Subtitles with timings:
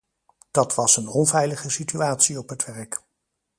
[0.51, 3.01] Dat was een onveilige situatie op het werk.